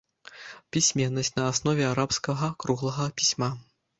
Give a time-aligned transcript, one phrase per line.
[0.77, 3.53] Пісьменнасць на аснове арабскага круглага пісьма.